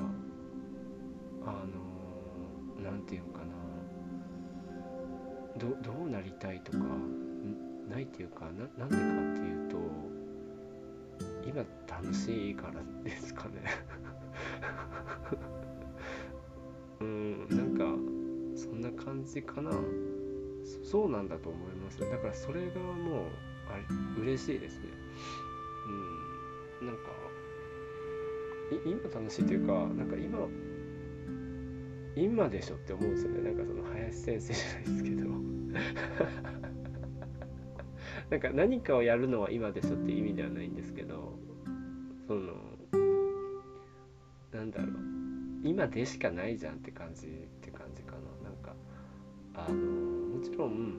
[1.44, 3.46] あの何て言うかな。
[5.58, 6.78] どどうなりたいとか。
[7.90, 9.76] ないっていうかななんでかっていうと
[11.46, 13.64] 今楽しいからですかね。
[17.00, 17.84] うんなんか
[18.54, 19.72] そんな感じかな。
[20.84, 21.98] そうなんだと思います。
[21.98, 23.24] だからそれがもう
[23.68, 23.76] あ
[24.16, 24.84] れ嬉しいですね。
[26.80, 27.02] うんなんか
[28.84, 30.46] 今楽しいというかなんか今
[32.14, 33.42] 今でしょって思うんですよね。
[33.42, 36.59] なんかその林先生じゃないですけど。
[38.30, 41.36] なんか何かをやるのは今でしょっていう意味ではないんですけど
[42.28, 42.54] その
[44.52, 44.88] なんだろう。
[45.62, 48.50] 今でしかないじゃんって感じって感じかな。
[48.50, 48.74] なんか
[49.54, 50.94] あのもちろん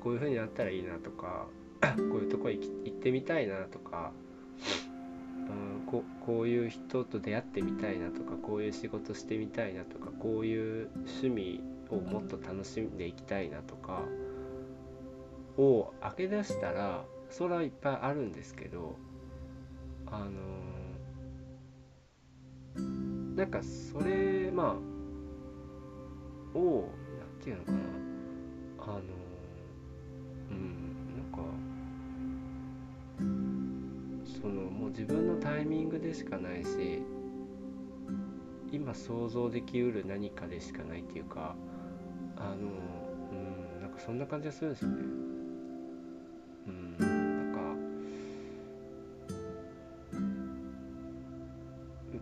[0.00, 1.46] こういう風になったらいいなとか
[1.80, 4.12] こういうとこ行ってみたいなとか、
[5.48, 14.02] うん、ここういう人と出会ってみたいなとかこういう仕事してみたいなとかこういう趣味をもっと楽しんでいきたいなとか
[15.58, 18.96] を開け出したらそれはいっぱいあるんですけど
[20.06, 24.76] あのー、なんかそれま
[26.54, 26.88] あを
[27.18, 27.78] 何て言うのかな
[28.78, 29.00] あの
[30.50, 31.38] うんなんか
[34.40, 37.02] そのもう自分のタイミングでしかないし
[38.72, 41.56] 今想像できうる何かでしかないっていうか
[42.36, 42.56] あの
[43.32, 45.25] うんなんかそんな感じがするんですよね。
[46.66, 47.40] なん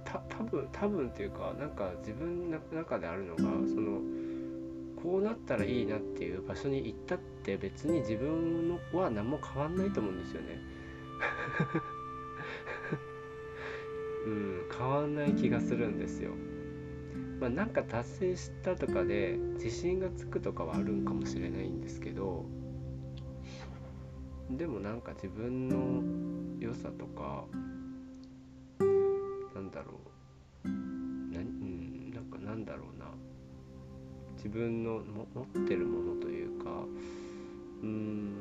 [0.05, 4.01] か多分多分っていうかなんか自分の中であるのがその
[5.03, 10.61] こうなったらいいなっていう場所に行ったって別に自分のは何も変わんないと思うんですよね。
[14.27, 16.31] うん、変わんない気がするんですよ。
[17.39, 22.47] まあ、なんか達成したとかで自信がつくとかはあるんかもしれないんですけど
[24.51, 26.03] でもなんか自分の
[26.61, 27.45] 良さとか
[29.55, 30.01] なんだろ
[30.65, 33.07] うな,、うん、なんかなんだろうな
[34.37, 35.01] 自分の
[35.35, 36.71] 持ってるものというか
[37.83, 38.35] うん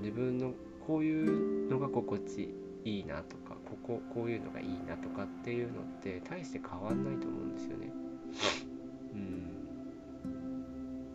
[0.00, 0.52] 自分の
[0.86, 7.92] こういうのが心地いいなとかこここういうのがいいなとかっていうのって大して変わんないと思うんですよね。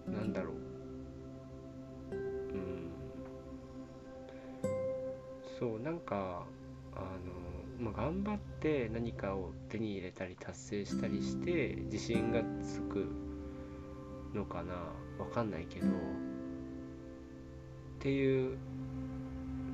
[0.08, 0.67] うん、なんだろう。
[6.08, 6.46] か
[6.96, 13.06] あの、まあ、頑張って何かを手に入れたり達成したりして自信がつく
[14.34, 14.74] のかな
[15.20, 15.90] わかんないけどっ
[18.00, 18.58] ていう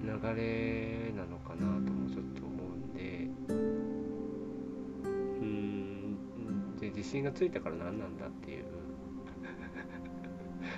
[0.01, 8.65] 流れなのかなともちょっと思うんでうんで自信がついたから何なんだっていう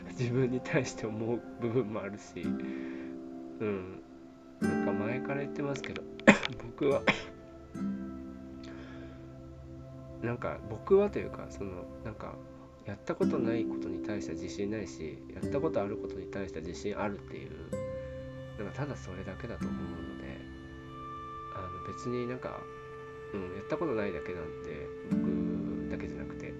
[0.19, 4.04] 自分に対して思う部分もあるしうん
[5.25, 6.03] から言ってますけど
[6.63, 7.01] 僕は。
[10.21, 12.33] なんか僕はというかそのなんか
[12.85, 17.51] やったことないことに対しては自信ないしやったことあることに対しては自信あるっていう
[18.57, 20.39] なんかただそれだけだと思うので
[21.55, 22.59] あの別になんか、
[23.33, 26.53] うん、やったことないだけなんで僕だけじゃなくて、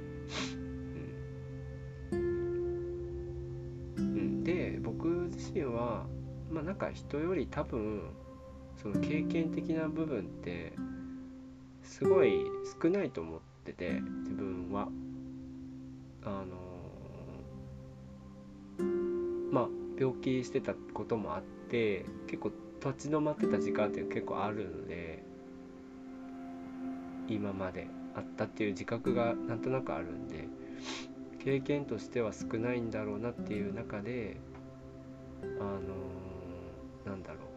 [2.11, 6.05] うん、うん、で僕自身は
[6.51, 8.11] まあなんか人より多分
[8.85, 10.73] その経験的な部分って
[11.81, 12.45] すごい
[12.79, 14.87] 少ないと思ってて自分は。
[16.23, 16.45] あの
[19.51, 19.67] まあ
[19.97, 22.51] 病気してたこともあって結構
[22.83, 25.23] 立ち止まってた時間って結構あるので
[27.27, 30.47] 今まであったっていう自覚がなんとなくあるんで
[31.43, 34.37] 経験としては少ないんだろうなっていう中で
[35.59, 37.54] あのー、なんだろう。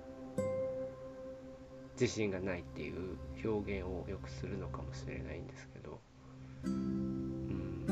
[2.01, 5.99] 自信がないっていう表現をよくするのかもしれないんですけど。
[6.65, 7.85] うん。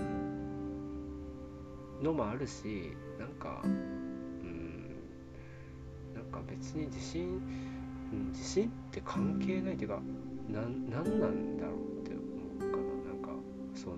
[2.01, 4.95] のもあるしなんかうん。
[6.15, 7.43] なんか別に自信、
[8.13, 10.01] うん、自信って関係ないっていうか
[10.49, 12.21] 何なんなんだろうって思
[12.59, 12.83] うかな。
[13.13, 13.31] なんか
[13.75, 13.97] その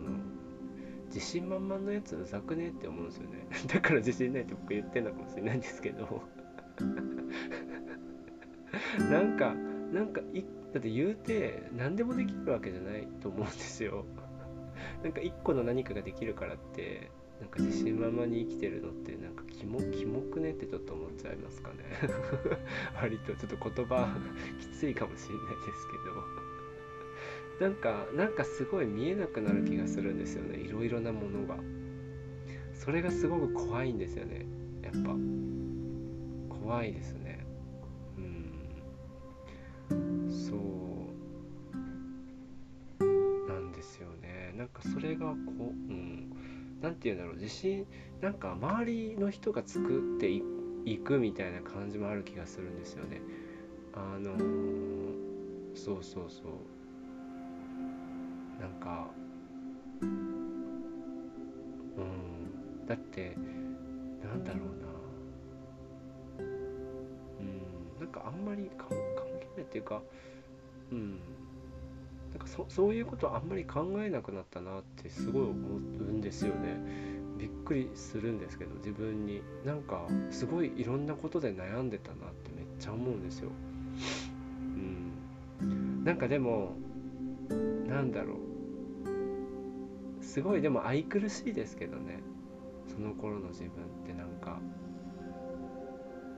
[1.09, 3.47] 自信満々のやつうざくねって思うんですよね。
[3.69, 6.23] だから自信ないって僕言ってんのかもしれないんですけど。
[9.11, 9.55] なんか
[9.93, 14.05] なんかいだって言うて何でもできるわけじゃないと思うんですよ。
[15.03, 21.77] なんか一個の何かができるからってなんか自信満々に生きてるのってなんかキモキモくねってちょっと思っちゃいますかね。
[23.01, 24.17] 割とちょっと言葉
[24.61, 26.49] きついかもしれないですけど。
[27.61, 30.59] なんかなんかすごい見えなくなる気がするんですよね。
[30.59, 31.59] いろいろなものが。
[32.75, 34.47] それがすごく怖いんですよね。
[34.83, 35.17] やっぱ。
[36.55, 37.28] 怖いですね。
[40.29, 40.55] そ
[43.01, 44.55] うなんですよね。
[44.57, 46.33] なんかそれがこううん
[46.81, 47.35] 何て言うんだろう。
[47.37, 47.87] 自信
[48.21, 53.21] なんか周りの人が作っていくみたいな感じもある気がするんですよね。
[53.95, 56.45] あのー、そうそうそう。
[58.61, 59.09] なんか
[60.03, 60.07] う
[62.01, 63.37] んだって
[64.23, 64.89] なんだろうな。
[67.41, 68.97] うんなんかあんまり関係
[69.59, 70.03] ないっていうか
[70.93, 71.19] うん。
[72.31, 76.77] なんかそそういうことあんまり考えなくなったなってすごい思うんですよね。
[77.39, 79.43] びっくりするんですけど自分に。
[79.65, 83.51] なんかすごいいろんなことで悩んでたなってめっちゃ思うんですよ。
[85.61, 86.05] うん。
[86.05, 86.77] なんかでも
[87.87, 88.39] なんだろう。
[90.25, 92.21] すごいでも愛くるしいですけどね。
[92.87, 93.73] その頃の自分っ
[94.07, 94.61] てなんか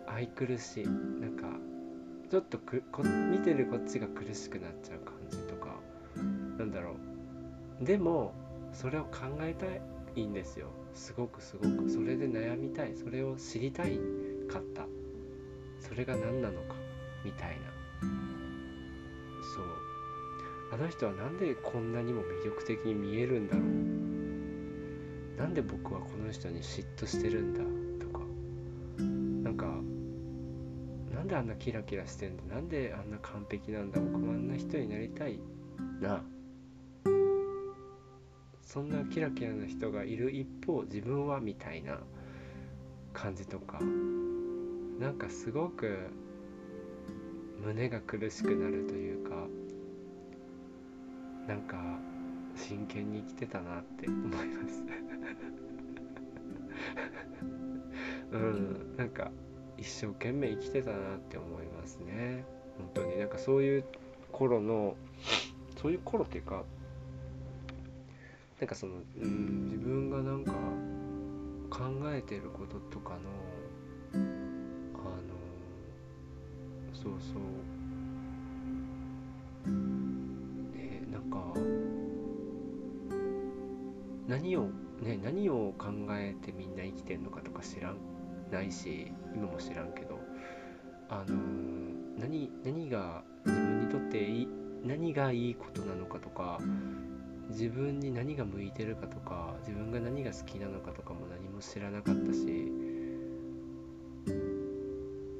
[0.07, 0.85] 愛くるしい。
[0.87, 1.49] なんか
[2.31, 5.75] ちょっとくこ見てるこっちが苦しくなっちゃう感じとか
[6.59, 6.95] なんだろ
[7.83, 7.85] う。
[7.85, 8.33] でも
[8.73, 9.67] それを考えた
[10.15, 10.69] いんですよ。
[10.95, 11.91] すごくすごく。
[11.91, 12.95] それで悩みたい。
[12.95, 13.99] それを知りたい
[14.49, 14.87] かった。
[15.81, 16.77] それが何なのか
[17.25, 18.09] みたいな。
[19.53, 19.65] そう。
[20.73, 23.65] あの人は何でこんなにも魅力的に見えるんだろう。
[25.41, 27.90] なんで僕はこの人に嫉妬してるんだ。
[31.31, 32.43] であんなキラキラしてんだ？
[32.57, 34.01] なんであんな完璧なんだ？
[34.01, 35.39] 僕もあんな人になりたい。
[36.01, 36.23] な
[38.63, 42.01] そんなキラキラな人がいる一方自分はみたいな
[43.13, 43.81] 感じとか。
[44.99, 46.11] なんかすごく
[47.65, 49.47] 胸が苦しくなるというか
[51.49, 51.79] なんか
[52.55, 54.83] 真剣に生きてたなって思います。
[58.33, 59.31] うんなんか
[59.79, 62.45] 一生懸命生きてたなって思いますね。
[62.79, 63.19] 本当に。
[63.19, 63.85] なんかそういう
[64.33, 64.97] 頃の
[65.81, 66.65] そういう頃っていうか
[68.61, 70.53] なんかその、うん、自分がなんか
[71.71, 73.17] 考えてることとかの
[74.15, 75.35] あの
[76.93, 77.41] そうそう。
[80.77, 81.55] ねなんか
[84.29, 84.71] 何を
[85.03, 87.97] ね何を考えてみんな生きてんのかとか知らん。
[88.51, 90.19] ないし今も知らんけど
[91.09, 91.37] あの
[92.19, 94.49] 何何が自分にとっていい
[94.85, 96.59] 何がいいことなのかとか
[97.51, 102.71] 自分に何が向いてるかとか自分が何が好きなのかとかも何も知らなかったし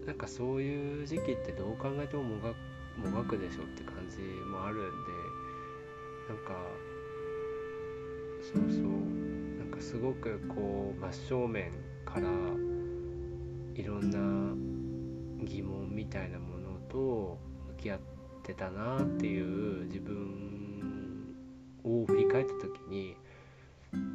[0.07, 2.53] なんかそういう時期ってどう考えてももが
[2.99, 4.19] もがくでしょって感じ
[4.51, 4.85] もあるんで
[6.29, 6.55] なんか
[8.43, 8.83] そうそう
[9.59, 11.73] なんかすごくこう真正面
[12.05, 12.29] から
[13.75, 17.39] いろんな疑問みたいなものと
[17.77, 18.01] 向き合っ
[18.43, 21.35] てたなっていう自分
[21.85, 23.17] を振り返った時に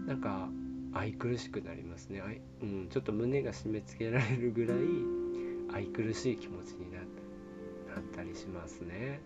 [0.08, 0.50] なんか
[0.94, 2.22] 愛くるしくなりますね、
[2.62, 4.78] うん、ちょっと胸が締め付けられるぐらい
[5.74, 7.04] 愛くるしい気持ちになっ
[8.16, 9.20] たりしますね。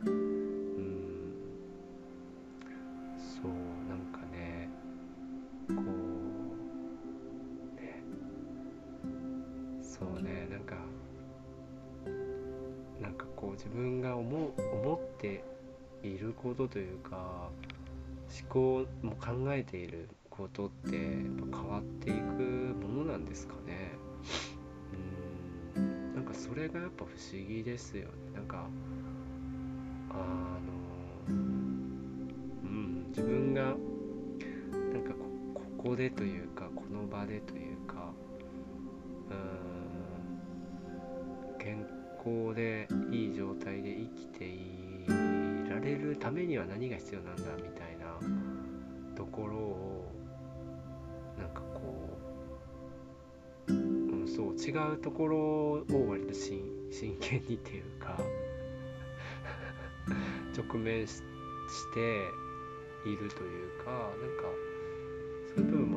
[16.70, 17.50] というか
[18.30, 23.92] 思考も考えていることってっ変わっていくものなんですかね。
[25.76, 26.16] うん。
[26.16, 28.10] なんかそれがやっぱ不思議ですよね。
[28.36, 28.68] なんか
[30.12, 30.14] あ
[31.30, 33.06] のうん。
[33.10, 35.14] 自分がなんか
[35.54, 38.12] ここでというかこの場でというか
[39.32, 39.34] う
[41.56, 41.58] ん。
[41.58, 41.86] 健
[42.20, 45.39] 康でいい状態で生きていい
[45.70, 48.18] られるためには何が必要なんだみたいな
[49.16, 50.12] ところを
[51.38, 52.18] なんかこ
[53.68, 53.76] う、う
[54.24, 56.64] ん、そう違うところを割と真
[57.20, 58.18] 剣にっていうか
[60.58, 61.22] 直面し
[61.94, 62.24] て
[63.06, 64.44] いるというかなんか
[65.56, 65.89] そういう部分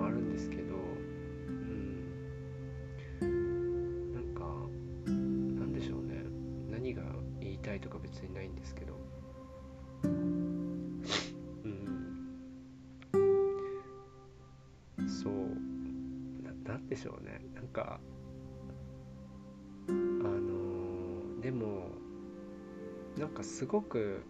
[23.73, 24.23] ごく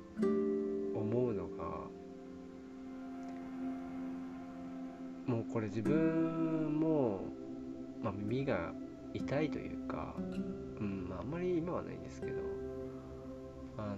[0.95, 1.65] 思うのが
[5.27, 7.25] もうこれ自分も、
[8.01, 8.73] まあ、耳が
[9.13, 10.15] 痛いというか、
[10.79, 12.41] うんまあ、あんまり今はないんですけど
[13.79, 13.97] あ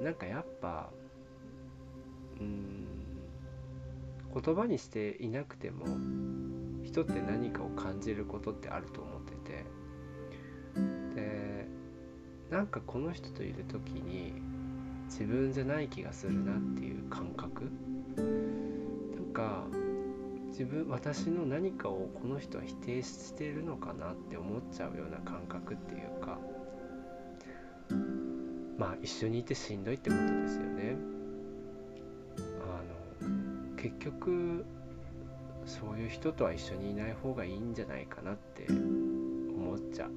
[0.00, 0.90] のなんかやっぱ
[2.40, 2.86] うん
[4.34, 5.86] 言葉にしていなくても
[6.82, 9.64] 人って何かを感じることってあると思ってて
[12.50, 14.32] なんかこの人といる時に
[15.06, 17.70] 自分じゃない気がするなっていう感覚？
[18.16, 19.64] なんか
[20.48, 26.38] 自分私の何かをこの人は否定してるのかなって思っちゃうような感覚っていうか
[28.78, 30.96] まあ一緒にいてしんどいってことですよね。
[32.62, 32.82] あ
[33.24, 34.64] の結局
[35.66, 40.10] そういう人とは一緒にいない方がいいんじゃないかなって思っちゃう。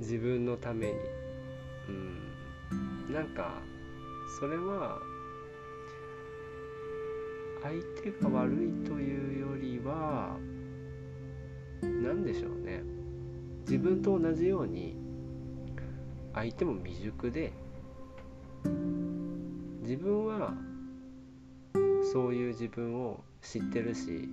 [0.00, 0.92] 自分のために。
[1.88, 3.14] うん。
[3.14, 3.60] なんか
[4.38, 5.00] それは
[7.62, 8.56] 相手が悪い
[8.88, 10.36] というよりは
[11.82, 12.82] 何でしょうね。
[13.62, 14.96] 自分と同じように
[16.34, 17.52] 相手も未熟で
[19.82, 20.54] 自分は
[22.12, 24.28] そういう自分を知ってるし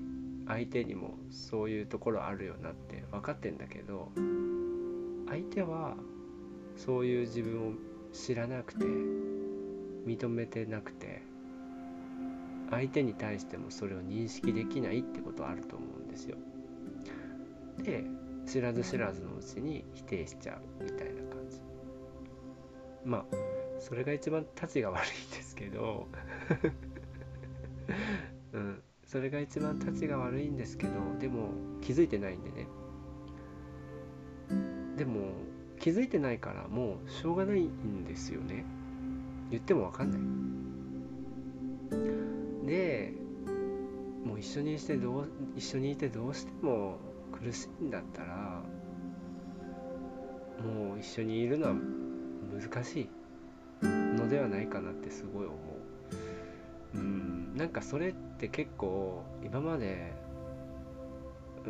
[0.48, 4.12] 相手にもそういうところあるよなって分かってんだけど
[5.30, 5.96] 相手は
[6.76, 7.74] そういう自分を
[8.14, 11.22] 知らなくて認めてなくて
[12.70, 16.38] 相手に対してもそれを認識できないってことはあると思うんですよ。
[17.84, 18.04] で
[18.46, 21.62] 知らず知らずのうちに否定しちゃうみたいな感じ。
[23.06, 23.26] まあ
[23.80, 26.08] それが一番たちが悪いんですけど
[28.54, 31.50] うん、それが一番たちが悪いんですけどでも
[31.82, 32.68] 気づいてないんでね
[34.98, 35.32] でも
[35.80, 38.66] 気づいてないからもうしょうがないんですよね。
[39.52, 40.18] 言っても分かんな
[42.66, 42.68] い。
[42.68, 43.14] で
[44.26, 46.98] もう一緒にしてどう一緒にいてどうしても
[47.32, 48.62] 苦しいんだったら
[50.64, 51.76] もう一緒にいるのは
[52.60, 53.10] 難しい。
[53.84, 56.98] のではないかなってすごい思う。
[56.98, 60.14] うんなんかそれって結構今まで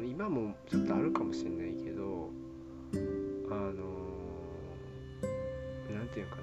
[0.05, 2.06] 今もちょっとあるかもしれないけど
[6.17, 6.41] て言うかな。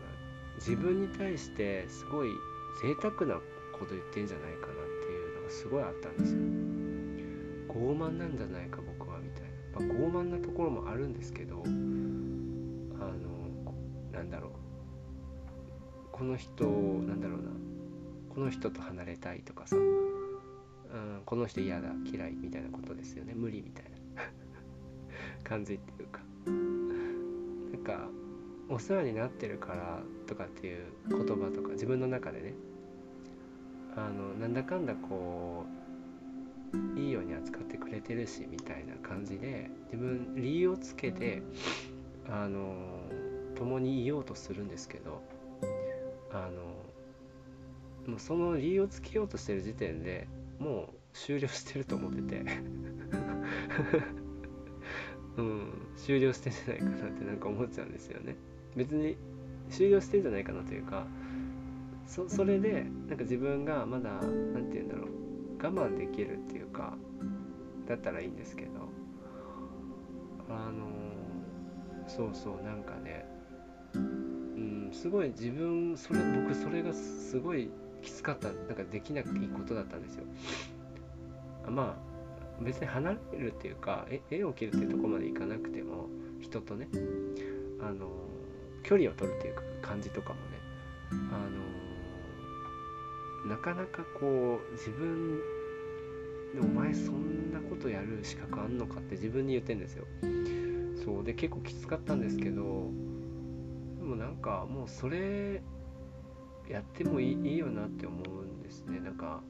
[0.56, 2.30] 自分に対してすごい
[2.80, 3.34] 贅沢な
[3.72, 6.40] こと言ってんじゃないかなっていうのがすごいあったんですよ。
[7.74, 11.74] 傲慢なんじゃないか僕はみたいな、まあ、傲慢なところもあるんですけどあの
[14.12, 14.50] なんだろう。
[16.12, 17.50] この人なんだろうな。
[18.32, 23.32] この人と離れたいとかさ、うん、この人嫌だ嫌いみたいなことですよね。
[23.34, 24.22] 無理みたいな。
[25.42, 26.20] 感じっていうか。
[26.46, 28.08] なんか
[28.68, 32.54] お世話になってるからとかっていう言葉とか自分の中でね。
[33.96, 35.64] あのなんだかんだこ
[36.96, 41.42] ういいように扱ってくれてるしみたいな感じで自分理由をつけて
[42.28, 42.74] あの
[43.54, 45.22] 共にいようとするんですけど
[46.32, 50.26] あのもうその理由をつけようとしてる時点で
[50.58, 52.44] もう終了してると思ってて。
[55.36, 58.36] うん終了してんじゃないかなってなんか思っちゃうんですよね。
[58.76, 59.16] 別に
[59.70, 61.06] 終了してんじゃないかなというか
[62.06, 64.10] そそれでなんか自分がまだ
[64.52, 65.08] 何て言うんだろう
[65.62, 66.94] 我慢できるっていうか
[67.88, 68.70] だったらいいんですけど
[70.50, 70.86] あの
[72.06, 73.26] そうそうなんかね
[73.94, 77.70] うんすごい自分それ僕それがすごい
[78.02, 79.30] きつかったなんかできないこ
[79.66, 80.24] とだったんですよ。
[81.68, 82.14] まあ
[82.62, 86.08] 別に離れるっていうか絵を切るっていうとこまでいかなくても
[86.40, 86.88] 人とね
[87.80, 88.23] あの
[88.84, 90.42] 距離を取るっていう感じとかもね
[91.10, 91.38] あ
[93.48, 95.38] のなかなかこう自分
[96.54, 100.06] でお前そんなことやる資格あんのかって自分に言ってんですよ。
[101.04, 102.90] そうで結構きつかったんですけど
[103.98, 105.62] でもなんかもうそれ
[106.68, 109.00] やってもいいいいよなって思うんですね。
[109.00, 109.42] なんか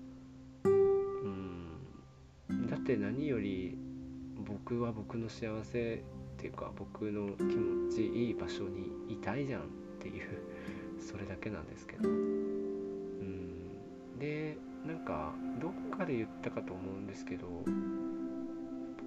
[0.65, 3.79] うんだって何より
[4.45, 6.03] 僕は僕の幸せ
[6.45, 9.65] っていうか僕の気持ちいい場所にいたいじゃんっ
[9.99, 10.25] ていう
[11.01, 12.11] それだけなんですけど。
[12.11, 14.19] うん。
[14.19, 17.47] でなんかどっかで言ったかと思うんですけど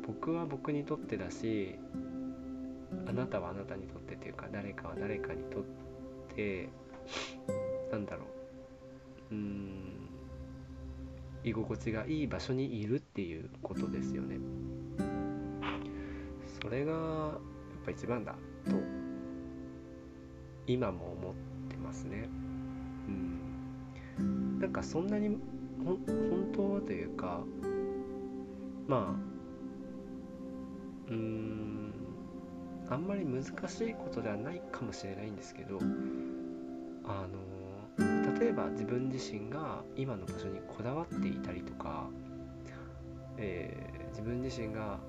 [0.08, 1.76] 僕は僕にとってだし
[3.06, 5.64] あなたはあなたにとってっていうか誰かは誰かにとっ
[6.36, 6.70] て
[7.92, 8.24] なんだろ
[9.32, 9.36] う。
[9.36, 9.70] うん。
[11.44, 14.40] 居心地がいい場所にいるっていうことですよね。
[16.68, 18.34] それがやっぱ一番だ
[18.70, 18.76] と
[20.68, 21.34] 今も思っ
[21.70, 22.28] てますね。
[24.20, 25.38] うん、なんかそんなに
[25.86, 25.98] 本
[26.54, 27.40] 当はというか
[28.86, 31.94] まあうん
[32.90, 35.80] あんまり難しいことではないかもしれないんですけど
[37.06, 37.26] あ
[37.98, 42.10] の例えば自分自身が今の場所にこだわっていたりとか、
[43.38, 45.00] えー、自分自身が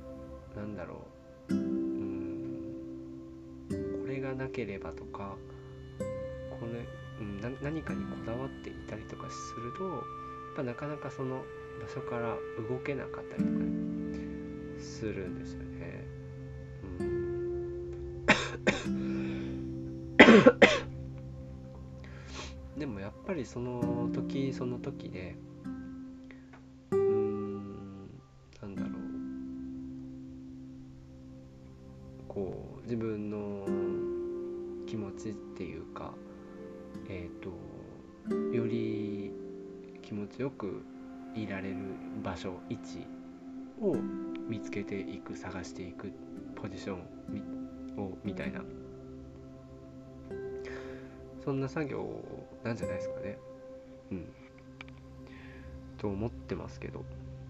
[0.55, 1.08] 何だろう
[4.29, 5.37] がなければとか
[6.61, 6.87] これ、
[7.21, 10.03] うん、な何かにこだわっていたりとかするとやっ
[10.57, 11.43] ぱなかなかその
[11.81, 12.37] 場所から
[12.69, 13.69] 動けなかったりとかね
[14.79, 16.07] するんですよね。
[17.01, 19.37] うん、
[22.79, 25.37] でもやっぱりその時その時で
[40.49, 40.83] よく
[41.35, 41.77] いられる
[42.25, 43.07] 場所位置
[43.83, 43.95] を
[44.49, 46.11] 見つけていく探していく
[46.57, 47.01] ポジション
[48.03, 48.63] をみたいな。
[51.45, 52.25] そんな作業
[52.65, 53.39] なんじゃないですかね。
[54.11, 54.27] うん。
[55.99, 57.05] と思ってますけど。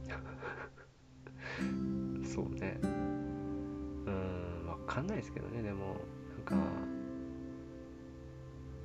[2.24, 2.80] そうね。
[4.88, 5.62] かんないですけどね。
[5.62, 5.98] でも
[6.48, 6.58] なんか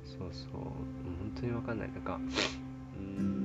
[0.04, 1.92] そうそう本当にわかんない。
[1.92, 2.20] なんか
[2.96, 3.43] うん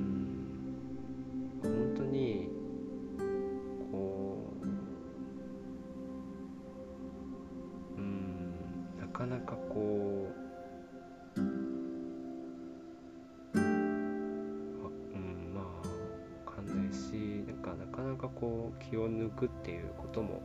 [19.30, 20.42] くっていうことも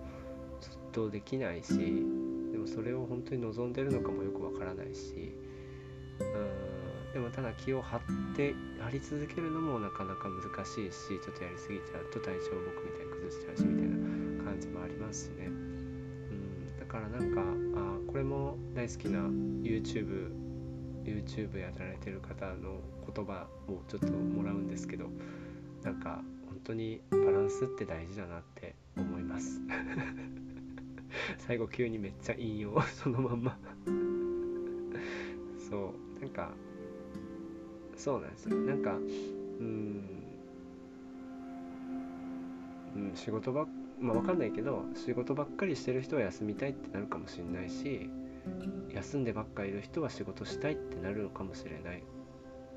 [0.62, 1.74] ずっとできないし
[2.52, 5.36] でもそれを本当に望んでるのかもよくわからないし
[6.20, 8.02] うんでもただ気を張っ
[8.36, 15.46] てやり続けるのもなかなか難しいしちょっとやりすぎちゃうと体調を僕みたいに崩しちゃうしみたいな感じもありますしね。
[15.46, 17.42] うんだからなんか
[17.80, 20.32] あここれも大好きな YouTube
[21.04, 22.80] YouTube やられてる方の
[23.14, 25.10] 言葉をちょっともらうんですけど
[25.84, 26.22] なんか
[26.56, 29.60] 本当にバランスって大事だなって思います。
[31.38, 33.60] 最後急にめっちゃ引用そのまんま。
[35.70, 36.53] そうなんか
[37.97, 38.56] そうなんですよ。
[38.56, 40.03] なんかうん
[42.95, 43.68] うん仕事ば
[43.99, 48.10] まあ分かんないけど仕事ばっかりしてる人は休みたいってなるかもしれないし
[48.93, 52.03] 休んでばっかりいる人は仕事したいってなるのかもしれない。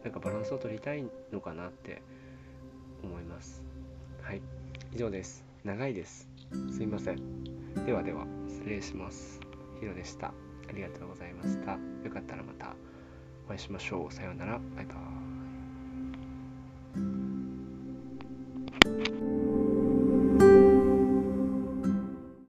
[0.03, 2.03] なんかバランスを取りたいのかなって
[3.03, 3.63] 思います。
[4.23, 4.41] はい。
[4.95, 5.45] 以上です。
[5.65, 6.29] 長いです。
[6.73, 7.45] すいません。
[7.85, 9.41] ではでは失礼します。
[9.81, 10.29] ヒロでした。
[10.29, 10.33] あ
[10.73, 11.73] りがとうございました。
[11.73, 11.79] よ
[12.13, 12.75] かったらまた
[13.47, 14.13] お会いしましょう。
[14.13, 14.61] さようなら。
[14.77, 19.38] バイバーイ。